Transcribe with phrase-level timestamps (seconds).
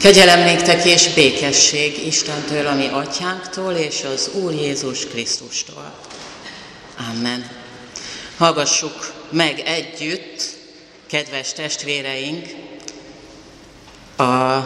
[0.00, 5.94] Kegyelem néktek és békesség Istentől, ami atyánktól és az Úr Jézus Krisztustól.
[7.10, 7.50] Amen.
[8.36, 10.42] Hallgassuk meg együtt,
[11.06, 12.46] kedves testvéreink,
[14.16, 14.60] a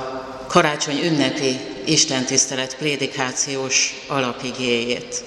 [0.46, 5.24] karácsony ünnepi istentisztelet prédikációs alapigéjét.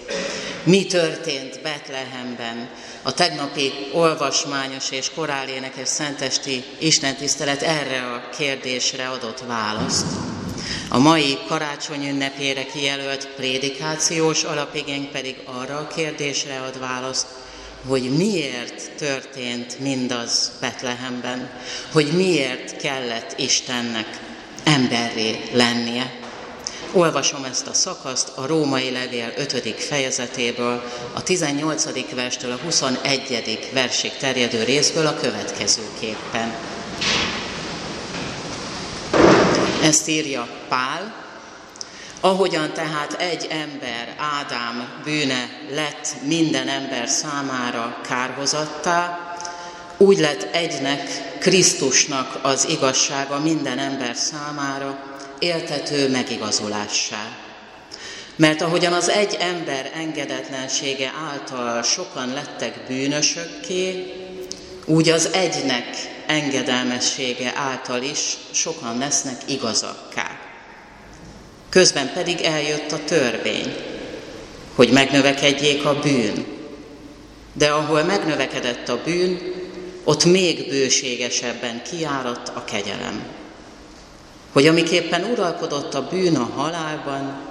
[0.64, 2.70] Mi történt Betlehemben?
[3.02, 10.06] A tegnapi olvasmányos és korálénekes szentesti istentisztelet erre a kérdésre adott választ.
[10.90, 17.28] A mai karácsony ünnepére kijelölt prédikációs alapigénk pedig arra a kérdésre ad választ,
[17.88, 21.50] hogy miért történt mindaz Betlehemben,
[21.92, 24.20] hogy miért kellett Istennek
[24.64, 26.23] emberré lennie.
[26.96, 29.82] Olvasom ezt a szakaszt a római levél 5.
[29.82, 32.14] fejezetéből, a 18.
[32.16, 33.70] verstől a 21.
[33.74, 36.54] versig terjedő részből a következőképpen.
[39.84, 41.16] Ezt írja Pál,
[42.20, 49.36] ahogyan tehát egy ember, Ádám bűne lett minden ember számára kárhozattá,
[49.98, 51.10] úgy lett egynek,
[51.40, 55.13] Krisztusnak az igazsága minden ember számára,
[55.44, 57.38] éltető megigazulássá.
[58.36, 64.14] Mert ahogyan az egy ember engedetlensége által sokan lettek bűnösökké,
[64.86, 65.86] úgy az egynek
[66.26, 70.40] engedelmessége által is sokan lesznek igazakká.
[71.70, 73.76] Közben pedig eljött a törvény,
[74.76, 76.46] hogy megnövekedjék a bűn.
[77.54, 79.40] De ahol megnövekedett a bűn,
[80.04, 83.43] ott még bőségesebben kiáradt a kegyelem
[84.54, 87.42] hogy amiképpen uralkodott a bűn a halálban,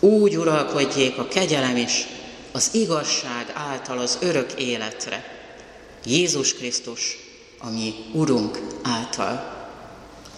[0.00, 2.06] úgy uralkodjék a kegyelem is
[2.52, 5.24] az igazság által az örök életre.
[6.04, 7.18] Jézus Krisztus,
[7.58, 9.60] ami Urunk által.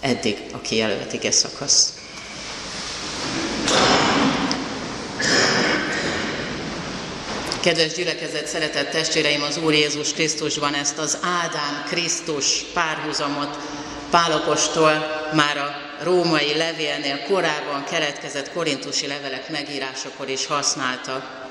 [0.01, 1.93] Eddig a kijelölt ige szakasz.
[7.61, 13.59] Kedves gyülekezet, szeretett testvéreim, az Úr Jézus Krisztusban ezt az Ádám Krisztus párhuzamot
[14.11, 21.43] Pálapostól már a római levélnél korábban keletkezett korintusi levelek megírásakor is használta.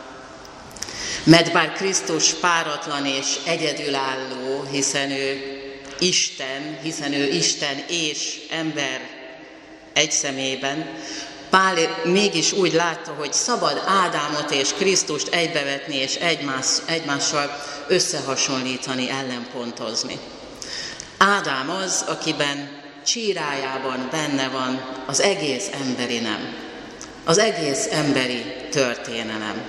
[1.24, 5.62] Mert bár Krisztus páratlan és egyedülálló, hiszen ő
[6.00, 9.02] Isten, hiszen ő Isten és ember
[9.94, 10.96] egy szemében,
[11.54, 20.20] Pál mégis úgy látta, hogy szabad Ádámot és Krisztust egybevetni és egymás, egymással összehasonlítani, ellenpontozni.
[21.18, 26.56] Ádám az, akiben csírájában benne van az egész emberi nem,
[27.24, 29.62] az egész emberi történelem.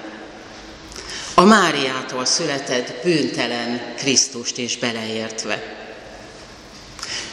[1.35, 5.63] A Máriától született bűntelen Krisztust is beleértve.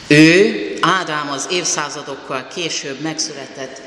[0.06, 3.80] Ő, Ádám az évszázadokkal később megszületett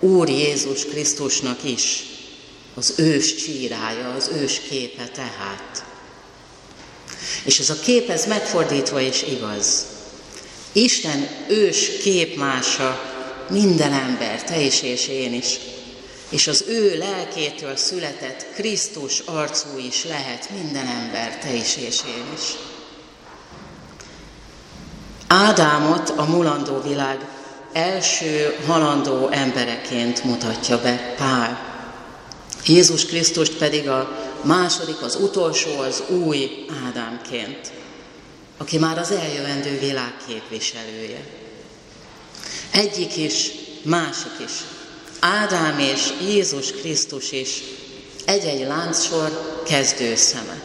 [0.00, 2.02] Úr Jézus Krisztusnak is
[2.74, 5.84] az ős csírája, az ős képe tehát.
[7.44, 9.86] És ez a kép, ez megfordítva is igaz.
[10.72, 13.00] Isten ős képmása
[13.50, 15.58] minden ember, te is és én is.
[16.28, 22.24] És az ő lelkétől született Krisztus arcú is lehet minden ember, te is és én
[22.34, 22.42] is.
[25.26, 27.28] Ádámot a mulandó világ
[27.72, 31.70] első halandó embereként mutatja be Pál.
[32.66, 37.72] Jézus Krisztust pedig a második, az utolsó, az új Ádámként
[38.56, 41.24] aki már az eljövendő világ képviselője.
[42.70, 43.50] Egyik is,
[43.82, 44.52] másik is.
[45.20, 47.62] Ádám és Jézus Krisztus is
[48.24, 50.60] egy-egy láncsor kezdőszeme.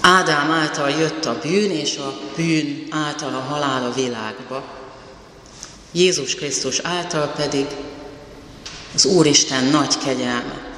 [0.00, 4.64] Ádám által jött a bűn, és a bűn által a halál a világba.
[5.92, 7.66] Jézus Krisztus által pedig
[8.94, 10.72] az Úristen nagy kegyelme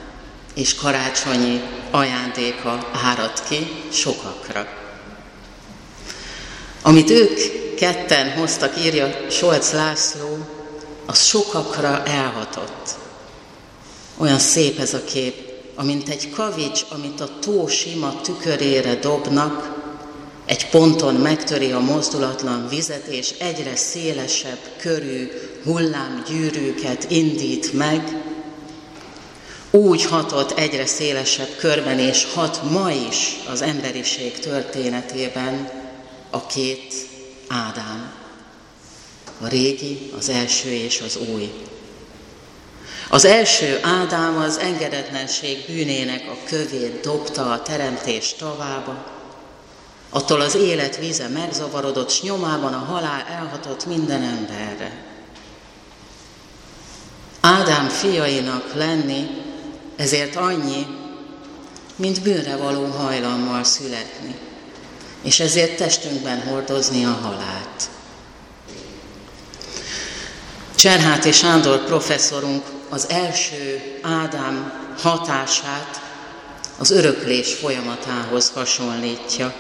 [0.55, 4.86] és karácsonyi ajándéka árad ki sokakra.
[6.83, 7.39] Amit ők
[7.75, 10.39] ketten hoztak, írja Solc László,
[11.07, 12.95] az sokakra elhatott.
[14.17, 15.35] Olyan szép ez a kép,
[15.75, 19.75] amint egy kavics, amit a tó sima tükörére dobnak,
[20.47, 25.31] egy ponton megtöri a mozdulatlan vizet, és egyre szélesebb körű
[25.65, 28.23] hullámgyűrűket indít meg,
[29.71, 35.71] úgy hatott egyre szélesebb körben, és hat ma is az emberiség történetében,
[36.37, 36.95] a két
[37.49, 38.13] Ádám,
[39.41, 41.53] a régi, az első és az új.
[43.09, 49.05] Az első Ádám az engedetlenség bűnének a kövét dobta a teremtés tavába,
[50.11, 55.05] attól az élet víze megzavarodott, s nyomában a halál elhatott minden emberre.
[57.41, 59.27] Ádám fiainak lenni,
[59.97, 60.87] ezért annyi,
[61.97, 64.35] mint bűnre való hajlammal születni,
[65.23, 67.89] és ezért testünkben hordozni a halált.
[70.75, 76.01] Cserhát és Sándor professzorunk az első Ádám hatását
[76.79, 79.55] az öröklés folyamatához hasonlítja.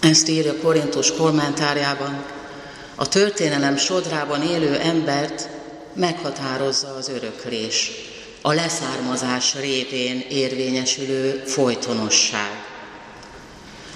[0.00, 2.24] Ezt írja Korintus kommentárjában,
[2.94, 5.48] a történelem sodrában élő embert
[5.94, 7.90] meghatározza az öröklés,
[8.42, 12.61] a leszármazás révén érvényesülő folytonosság.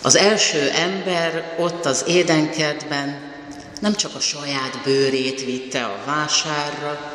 [0.02, 3.34] Az első ember ott az édenkertben
[3.80, 7.12] nem csak a saját bőrét vitte a vásárra,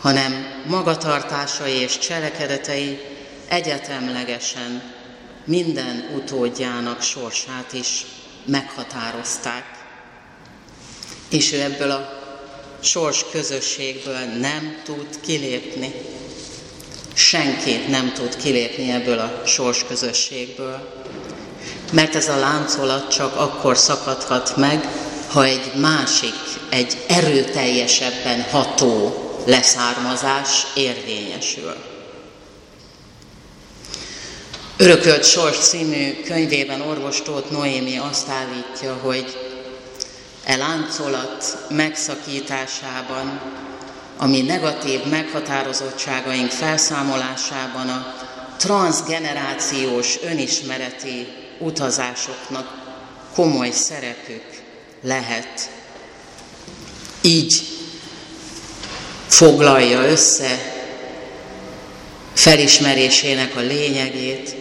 [0.00, 3.00] hanem magatartásai és cselekedetei
[3.48, 4.82] egyetemlegesen
[5.44, 8.06] minden utódjának sorsát is
[8.44, 9.64] meghatározták.
[11.30, 12.18] És ő ebből a
[12.80, 15.92] sors közösségből nem tud kilépni.
[17.14, 21.02] Senki nem tud kilépni ebből a sors közösségből.
[21.90, 24.88] Mert ez a láncolat csak akkor szakadhat meg,
[25.28, 26.34] ha egy másik,
[26.68, 29.14] egy erőteljesebben ható
[29.46, 31.74] leszármazás érvényesül.
[34.76, 39.38] Örökölt Sors című könyvében orvos Tóth Noémi azt állítja, hogy
[40.44, 43.40] e láncolat megszakításában,
[44.16, 48.14] ami negatív meghatározottságaink felszámolásában a
[48.56, 52.68] transgenerációs önismereti utazásoknak
[53.34, 54.62] komoly szerepük
[55.02, 55.70] lehet.
[57.22, 57.62] Így
[59.26, 60.58] foglalja össze
[62.34, 64.54] felismerésének a lényegét,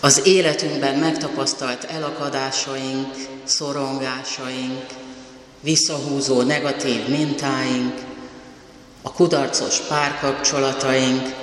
[0.00, 3.14] az életünkben megtapasztalt elakadásaink,
[3.44, 4.86] szorongásaink,
[5.60, 7.94] visszahúzó negatív mintáink,
[9.02, 11.34] a kudarcos párkapcsolataink,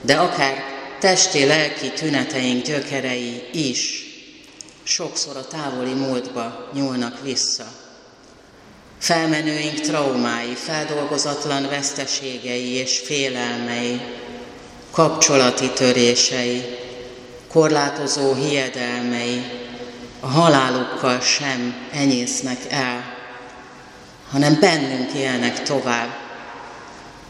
[0.00, 0.69] de akár
[1.00, 4.04] testi-lelki tüneteink gyökerei is
[4.82, 7.64] sokszor a távoli múltba nyúlnak vissza.
[8.98, 14.00] Felmenőink traumái, feldolgozatlan veszteségei és félelmei,
[14.90, 16.62] kapcsolati törései,
[17.48, 19.42] korlátozó hiedelmei
[20.20, 23.14] a halálukkal sem enyésznek el,
[24.30, 26.19] hanem bennünk élnek tovább.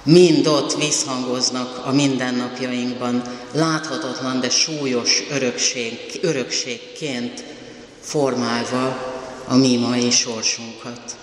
[0.02, 7.44] Mind ott visszhangoznak a mindennapjainkban, láthatatlan, de súlyos örökség, örökségként
[8.00, 9.12] formálva
[9.47, 11.17] a mi mai sorsunkat.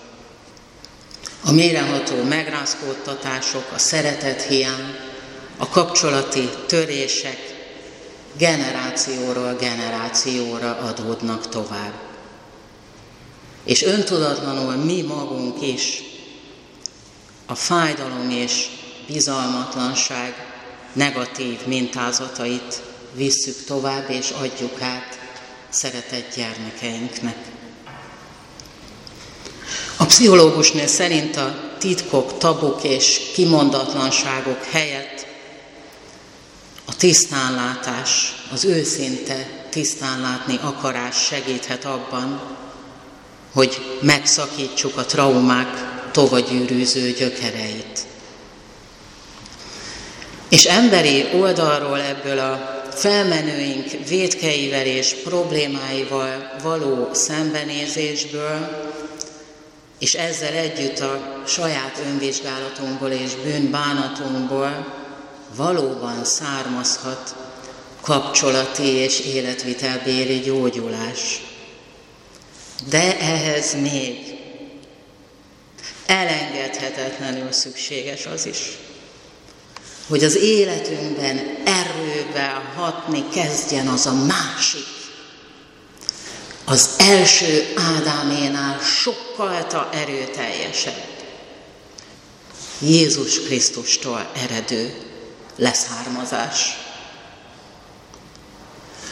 [1.44, 4.96] A méreható megrázkódtatások, a szeretet hiány,
[5.58, 7.56] a kapcsolati törések
[8.38, 11.94] generációról generációra adódnak tovább.
[13.64, 16.04] És öntudatlanul mi magunk is
[17.48, 18.68] a fájdalom és
[19.08, 20.34] bizalmatlanság
[20.94, 22.82] negatív mintázatait
[23.14, 25.20] visszük tovább és adjuk át
[25.70, 27.38] szeretett gyermekeinknek.
[29.98, 35.28] A pszichológusnél szerint a titkok, tabuk és kimondatlanságok helyett
[36.86, 42.42] a tisztánlátás, az őszinte tisztánlátni akarás segíthet abban,
[43.54, 48.06] hogy megszakítsuk a traumák tovagyűrűző gyökereit.
[50.50, 58.86] És emberi oldalról ebből a felmenőink védkeivel és problémáival való szembenézésből,
[60.00, 64.94] és ezzel együtt a saját önvizsgálatunkból és bűnbánatunkból
[65.56, 67.36] valóban származhat
[68.02, 71.42] kapcsolati és életvitelbéli gyógyulás.
[72.90, 74.37] De ehhez még
[76.08, 78.78] elengedhetetlenül szükséges az is,
[80.08, 84.86] hogy az életünkben erővel hatni kezdjen az a másik,
[86.66, 91.06] az első Ádáménál sokkal erőteljesebb,
[92.80, 94.94] Jézus Krisztustól eredő
[95.56, 96.78] leszármazás.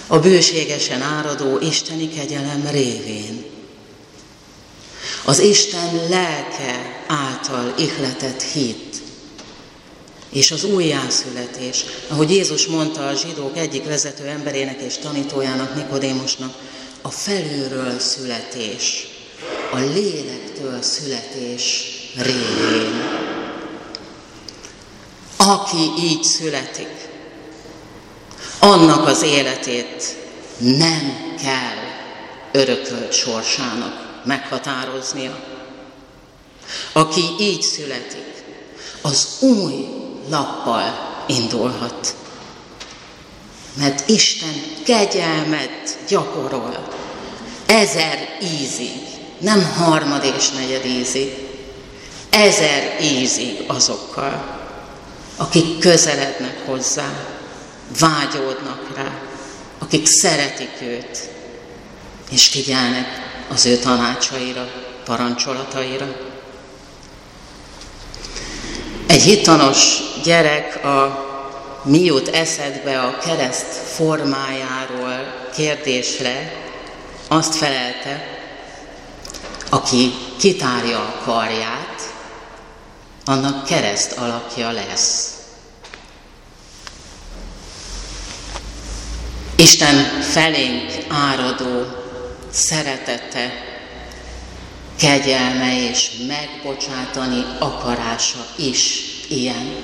[0.08, 3.54] A bőségesen áradó isteni kegyelem révén.
[5.25, 8.96] Az Isten lelke által ihletett hit,
[10.29, 16.53] és az újjászületés, ahogy Jézus mondta a zsidók egyik vezető emberének és tanítójának, Nikodémusnak,
[17.01, 19.08] a felülről születés,
[19.72, 21.84] a lélektől születés
[22.15, 23.24] révén.
[25.38, 27.08] Aki így születik,
[28.60, 30.15] annak az életét
[30.58, 31.77] nem kell
[32.51, 35.39] örökölt sorsának meghatároznia.
[36.94, 38.44] Aki így születik,
[39.01, 39.88] az új
[40.29, 42.15] lappal indulhat.
[43.74, 46.88] Mert Isten kegyelmet gyakorol
[47.65, 49.01] ezer ízig,
[49.39, 51.34] nem harmad és negyed ízig,
[52.29, 54.63] ezer ízig azokkal,
[55.36, 57.27] akik közelednek hozzá,
[58.00, 59.22] vágyódnak rá,
[59.79, 61.29] akik szeretik őt,
[62.32, 64.68] és figyelnek az ő tanácsaira,
[65.06, 66.06] parancsolataira.
[69.08, 71.25] Egy hitanos gyerek a
[71.84, 76.54] mi jut eszedbe a kereszt formájáról kérdésre
[77.28, 78.28] azt felelte,
[79.70, 82.14] aki kitárja a karját,
[83.25, 85.34] annak kereszt alakja lesz.
[89.56, 92.04] Isten felénk áradó
[92.55, 93.51] szeretete,
[95.00, 99.75] kegyelme és megbocsátani akarása is ilyen.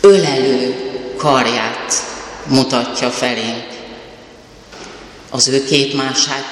[0.00, 0.74] Ölelő
[1.16, 1.92] karját
[2.46, 3.66] mutatja felénk.
[5.30, 6.44] Az ő képmását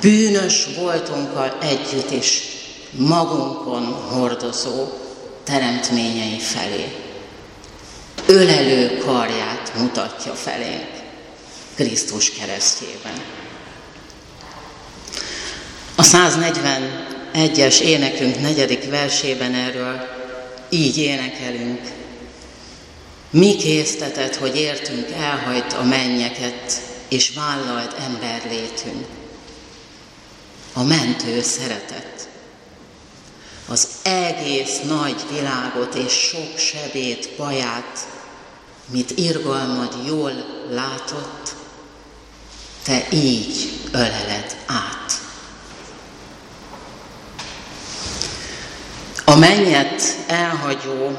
[0.00, 2.42] bűnös voltunkkal együtt is
[2.90, 4.88] magunkon hordozó
[5.44, 6.96] teremtményei felé.
[8.26, 11.01] Ölelő karját mutatja felénk
[11.74, 13.22] Krisztus keresztjében.
[15.94, 20.00] A 141-es énekünk negyedik versében erről
[20.70, 21.80] így énekelünk.
[23.30, 29.06] Mi késztetett, hogy értünk, elhajt a mennyeket, és vállalt ember létünk.
[30.72, 32.28] A mentő szeretet.
[33.68, 38.06] Az egész nagy világot és sok sebét, baját,
[38.90, 40.32] mit irgalmad jól
[40.70, 41.41] látott,
[42.82, 45.20] te így öleled át.
[49.24, 51.18] A mennyet elhagyó,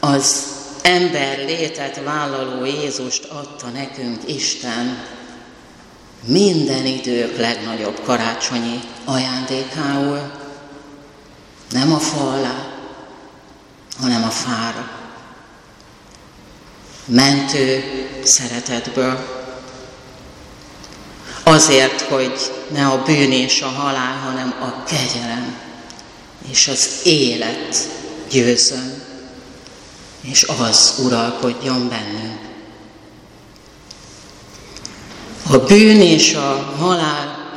[0.00, 0.44] az
[0.82, 5.04] ember létet vállaló Jézust adta nekünk Isten
[6.26, 10.30] minden idők legnagyobb karácsonyi ajándékául,
[11.70, 12.74] nem a fa alá,
[14.00, 14.90] hanem a fára.
[17.04, 17.82] Mentő
[18.24, 19.43] szeretetből.
[21.44, 22.32] Azért, hogy
[22.68, 25.56] ne a bűn és a halál, hanem a kegyelem
[26.50, 27.88] és az élet
[28.30, 29.02] győzön,
[30.20, 32.38] és az uralkodjon bennünk.
[35.50, 37.48] A bűn és a halál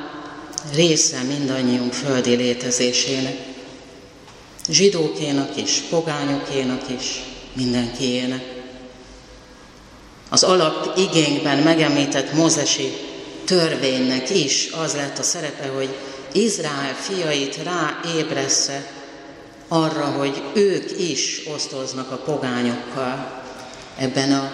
[0.73, 3.37] része mindannyiunk földi létezésének,
[4.69, 8.43] zsidókénak is, pogányokénak is, mindenkiének.
[10.29, 12.93] Az alap igényben megemlített mozesi
[13.47, 15.95] törvénynek is az lett a szerepe, hogy
[16.31, 18.91] Izrael fiait ráébressze
[19.67, 23.41] arra, hogy ők is osztoznak a pogányokkal
[23.97, 24.51] ebben a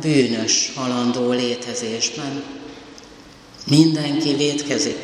[0.00, 2.44] bűnös, halandó létezésben.
[3.66, 4.98] Mindenki védkezik.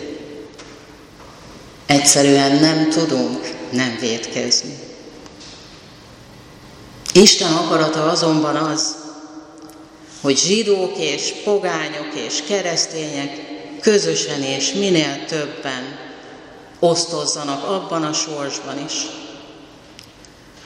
[1.86, 4.78] Egyszerűen nem tudunk nem védkezni.
[7.12, 8.96] Isten akarata azonban az,
[10.26, 13.40] hogy zsidók és pogányok és keresztények
[13.80, 15.98] közösen és minél többen
[16.78, 18.92] osztozzanak abban a sorsban is,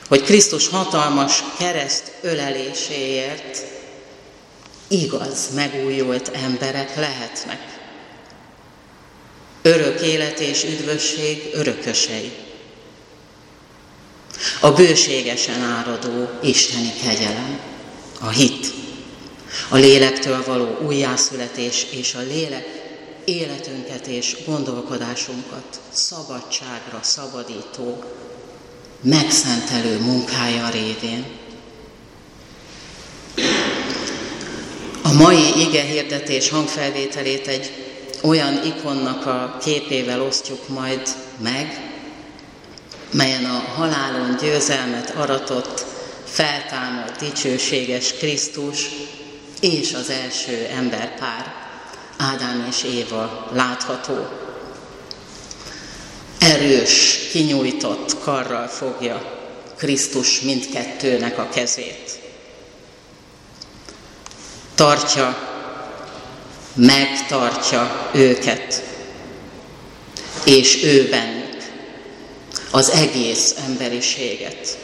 [0.07, 3.63] hogy Krisztus hatalmas kereszt öleléséért
[4.87, 7.79] igaz, megújult emberek lehetnek.
[9.61, 12.31] Örök élet és üdvösség örökösei.
[14.59, 17.59] A bőségesen áradó isteni kegyelem,
[18.19, 18.80] a hit,
[19.69, 22.65] a lélektől való újjászületés és a lélek
[23.25, 28.03] életünket és gondolkodásunkat szabadságra szabadító,
[29.01, 31.25] megszentelő munkája révén.
[35.01, 37.71] A mai ige hirdetés hangfelvételét egy
[38.21, 41.01] olyan ikonnak a képével osztjuk majd
[41.37, 41.91] meg,
[43.11, 45.85] melyen a halálon győzelmet aratott,
[46.25, 48.89] feltámadt dicsőséges Krisztus
[49.61, 51.53] és az első emberpár,
[52.17, 54.27] Ádám és Éva látható.
[56.39, 59.39] Erős, kinyújtott karral fogja
[59.77, 62.19] Krisztus mindkettőnek a kezét.
[64.75, 65.37] Tartja,
[66.73, 68.83] megtartja őket,
[70.45, 71.41] és ő bennük
[72.71, 74.77] az egész emberiséget,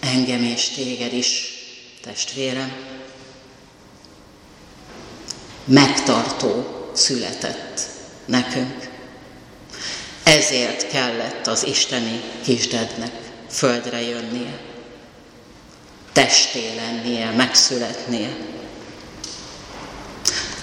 [0.00, 1.52] engem és téged is,
[2.02, 2.72] testvérem,
[5.64, 7.80] megtartó született
[8.24, 8.88] nekünk.
[10.22, 13.12] Ezért kellett az isteni kisdednek
[13.50, 14.58] földre jönnie,
[16.12, 18.36] testé lennie, megszületnie.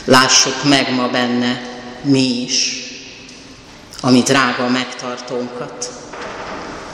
[0.06, 1.62] Lássuk meg ma benne
[2.02, 2.88] mi is,
[4.02, 5.92] ami drága megtartónkat,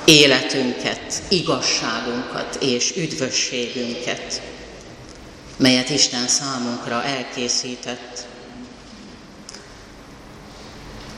[0.06, 4.42] életünket, igazságunkat és üdvösségünket,
[5.58, 8.28] melyet Isten számunkra elkészített.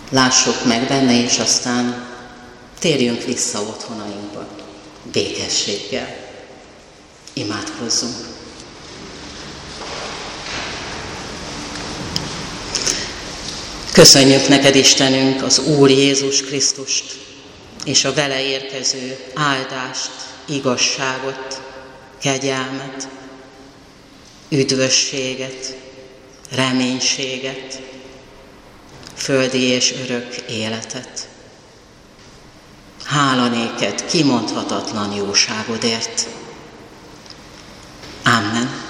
[0.09, 2.07] Lássuk meg benne, és aztán
[2.79, 4.47] térjünk vissza otthonainkba
[5.11, 6.15] békességgel.
[7.33, 8.33] Imádkozzunk!
[13.91, 17.03] Köszönjük neked, Istenünk, az Úr Jézus Krisztust,
[17.85, 20.11] és a vele érkező áldást,
[20.45, 21.61] igazságot,
[22.21, 23.07] kegyelmet,
[24.49, 25.75] üdvösséget,
[26.51, 27.81] reménységet,
[29.15, 31.27] földi és örök életet.
[33.03, 36.27] Hálanéket kimondhatatlan jóságodért.
[38.23, 38.83] Amen.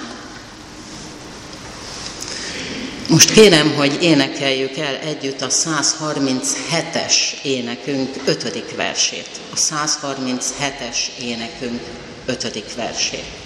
[3.08, 9.28] Most kérem, hogy énekeljük el együtt a 137-es énekünk ötödik versét.
[9.52, 11.80] A 137-es énekünk
[12.26, 13.45] ötödik versét.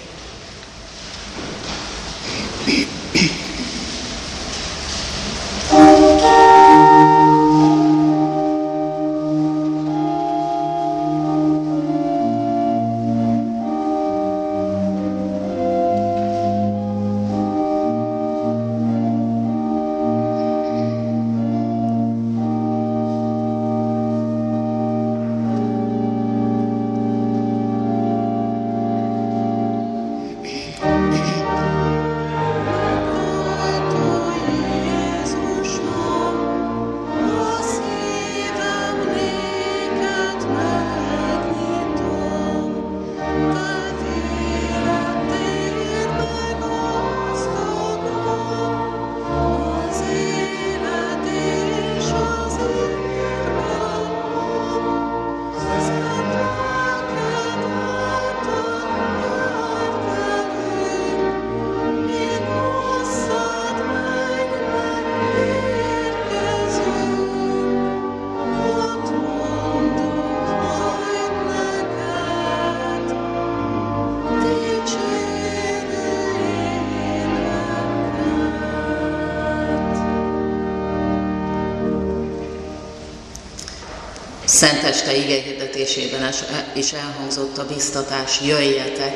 [84.61, 86.33] Szenteste igehirdetésében
[86.73, 89.15] is elhangzott a biztatás, jöjjetek,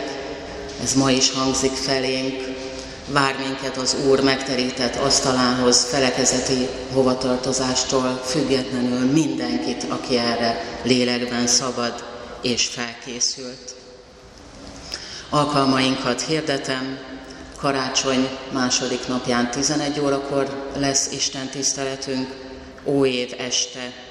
[0.83, 2.43] ez ma is hangzik felénk,
[3.07, 12.03] vár minket az Úr megterített asztalához, felekezeti hovatartozástól függetlenül mindenkit, aki erre lélekben szabad
[12.41, 13.75] és felkészült.
[15.29, 16.99] Alkalmainkat hirdetem,
[17.57, 22.27] karácsony második napján 11 órakor lesz Isten tiszteletünk,
[22.85, 24.04] óév este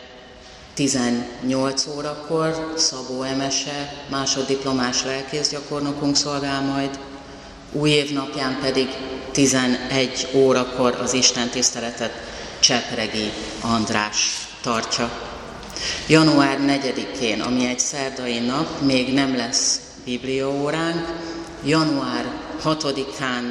[0.75, 6.99] 18 órakor Szabó Emese, másoddiplomás lelkészgyakornokunk szolgál majd,
[7.73, 8.89] új év napján pedig
[9.33, 12.13] 11 órakor az Isten tiszteletet
[12.61, 15.11] Csepregi András tartja.
[16.09, 21.07] Január 4-én, ami egy szerdai nap, még nem lesz bibliaóránk,
[21.65, 22.25] január
[22.65, 23.43] 6-án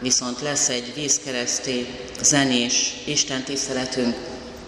[0.00, 1.86] viszont lesz egy vízkereszti
[2.22, 4.14] zenés istentiszteletünk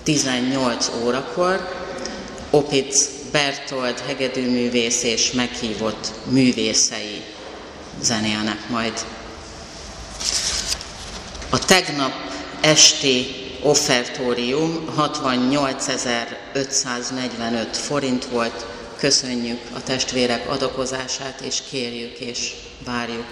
[0.02, 1.83] 18 órakor,
[2.54, 7.22] Opitz Bertold hegedűművész és meghívott művészei
[8.00, 8.92] zenélnek majd.
[11.50, 12.12] A tegnap
[12.60, 13.26] esti
[13.62, 18.66] offertórium 68.545 forint volt.
[18.96, 22.52] Köszönjük a testvérek adakozását, és kérjük és
[22.84, 23.26] várjuk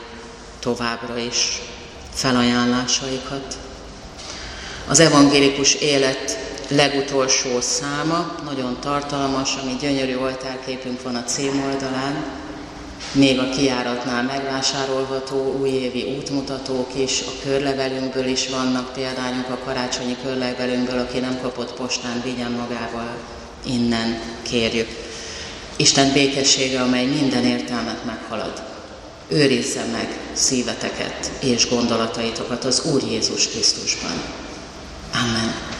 [0.61, 1.61] továbbra is
[2.14, 3.58] felajánlásaikat.
[4.88, 12.24] Az evangélikus élet legutolsó száma, nagyon tartalmas, ami gyönyörű oltárképünk van a címoldalán,
[13.12, 20.98] még a kiáratnál megvásárolható újévi útmutatók is, a körlevelünkből is vannak példányok a karácsonyi körlevelünkből,
[20.98, 23.16] aki nem kapott postán, vigyen magával,
[23.66, 24.88] innen kérjük.
[25.76, 28.62] Isten békessége, amely minden értelmet meghalad,
[29.28, 34.22] őrizze meg szíveteket és gondolataitokat az Úr Jézus Krisztusban.
[35.12, 35.71] Amen.